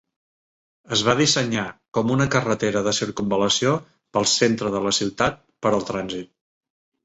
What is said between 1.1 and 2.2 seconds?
dissenyar com